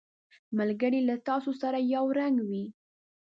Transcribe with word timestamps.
ملګری 0.57 1.01
له 1.09 1.15
تا 1.25 1.35
سره 1.61 1.77
یو 1.93 2.05
رنګ 2.19 2.35
وي 2.49 2.65